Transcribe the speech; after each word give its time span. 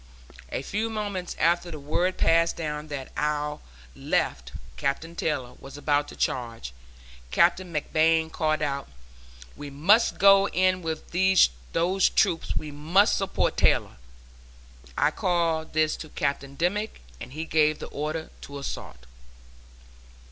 A 0.51 0.63
few 0.63 0.89
moments 0.89 1.35
after 1.39 1.69
the 1.69 1.79
word 1.79 2.17
passed 2.17 2.55
down 2.57 2.87
that 2.87 3.11
our 3.15 3.59
left 3.95 4.51
(Captain 4.75 5.15
Taylor) 5.15 5.53
was 5.59 5.77
about 5.77 6.07
to 6.07 6.15
charge. 6.15 6.73
Captain 7.29 7.71
McBlain 7.71 8.31
called 8.31 8.63
out, 8.63 8.89
'we 9.55 9.69
must 9.69 10.17
go 10.17 10.47
in 10.47 10.81
with 10.81 11.11
those 11.73 12.09
troops; 12.09 12.55
we 12.57 12.71
must 12.71 13.15
support 13.15 13.55
Taylor.' 13.57 13.97
I 14.97 15.11
called 15.11 15.73
this 15.73 15.95
to 15.97 16.09
Captain 16.09 16.55
Dimmick, 16.55 17.01
and 17.19 17.33
he 17.33 17.45
gave 17.45 17.77
the 17.77 17.85
order 17.89 18.31
to 18.41 18.57
assault." 18.57 19.05